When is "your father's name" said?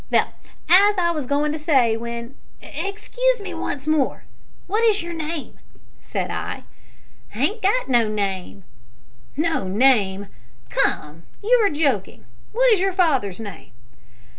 12.79-13.73